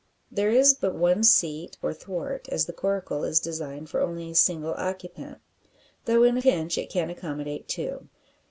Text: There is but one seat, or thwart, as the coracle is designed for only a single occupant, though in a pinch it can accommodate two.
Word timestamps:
There 0.31 0.49
is 0.49 0.73
but 0.73 0.95
one 0.95 1.23
seat, 1.23 1.77
or 1.83 1.93
thwart, 1.93 2.49
as 2.49 2.65
the 2.65 2.73
coracle 2.73 3.23
is 3.23 3.39
designed 3.39 3.87
for 3.91 4.01
only 4.01 4.31
a 4.31 4.33
single 4.33 4.73
occupant, 4.75 5.37
though 6.05 6.23
in 6.23 6.39
a 6.39 6.41
pinch 6.41 6.75
it 6.79 6.89
can 6.89 7.11
accommodate 7.11 7.67
two. 7.67 8.09